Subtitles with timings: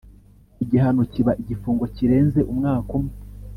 [0.63, 3.13] igihano kiba igifungo kirenze umwaka umwe